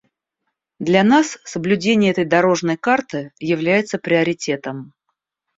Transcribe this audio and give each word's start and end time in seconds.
Для 0.79 1.03
нас 1.03 1.37
соблюдение 1.43 2.09
этой 2.09 2.25
«дорожной 2.25 2.75
карты» 2.75 3.33
является 3.39 3.99
приоритетом. 3.99 4.95